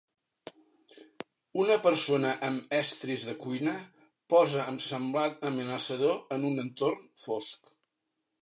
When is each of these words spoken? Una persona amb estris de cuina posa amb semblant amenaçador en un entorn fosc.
Una 1.63 1.75
persona 1.83 2.31
amb 2.47 2.73
estris 2.79 3.27
de 3.31 3.37
cuina 3.45 3.75
posa 4.35 4.67
amb 4.75 4.85
semblant 4.89 5.39
amenaçador 5.51 6.19
en 6.39 6.53
un 6.53 6.61
entorn 6.69 7.07
fosc. 7.27 7.75